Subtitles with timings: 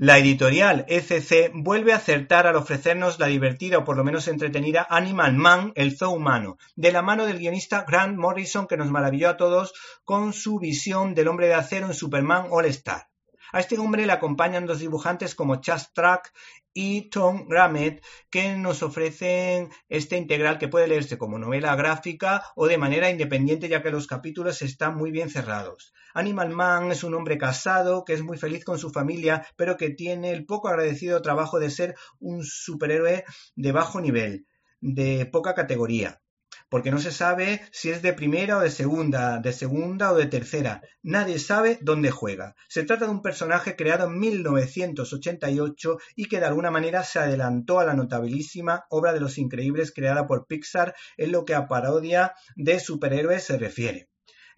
[0.00, 4.86] La editorial ECC vuelve a acertar al ofrecernos la divertida o por lo menos entretenida
[4.88, 9.28] Animal Man, el zoo humano, de la mano del guionista Grant Morrison que nos maravilló
[9.28, 9.72] a todos
[10.04, 13.08] con su visión del hombre de acero en Superman All Star.
[13.50, 16.32] A este hombre le acompañan dos dibujantes como Chas Track
[16.80, 22.68] y Tom Grammett que nos ofrecen este integral que puede leerse como novela gráfica o
[22.68, 25.92] de manera independiente ya que los capítulos están muy bien cerrados.
[26.14, 29.90] Animal Man es un hombre casado que es muy feliz con su familia pero que
[29.90, 33.24] tiene el poco agradecido trabajo de ser un superhéroe
[33.56, 34.46] de bajo nivel,
[34.80, 36.20] de poca categoría
[36.68, 40.26] porque no se sabe si es de primera o de segunda, de segunda o de
[40.26, 40.82] tercera.
[41.02, 42.54] Nadie sabe dónde juega.
[42.68, 47.80] Se trata de un personaje creado en 1988 y que de alguna manera se adelantó
[47.80, 52.34] a la notabilísima obra de Los Increíbles creada por Pixar en lo que a parodia
[52.56, 54.08] de superhéroes se refiere.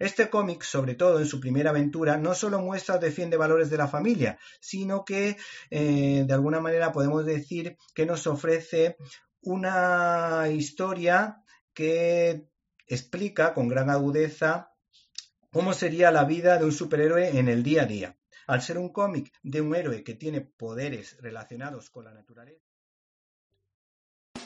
[0.01, 3.77] Este cómic, sobre todo en su primera aventura, no solo muestra o defiende valores de
[3.77, 5.37] la familia, sino que
[5.69, 8.97] eh, de alguna manera podemos decir que nos ofrece
[9.41, 11.37] una historia
[11.73, 12.47] que
[12.87, 14.73] explica con gran agudeza
[15.51, 18.17] cómo sería la vida de un superhéroe en el día a día.
[18.47, 22.65] Al ser un cómic de un héroe que tiene poderes relacionados con la naturaleza.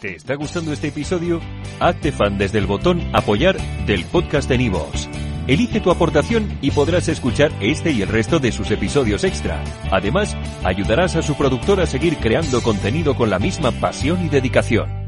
[0.02, 1.42] ¿Te está gustando este episodio?
[1.80, 5.10] Hazte fan desde el botón Apoyar del podcast de Nivos.
[5.48, 9.64] Elige tu aportación y podrás escuchar este y el resto de sus episodios extra.
[9.92, 15.05] Además, ayudarás a su productor a seguir creando contenido con la misma pasión y dedicación.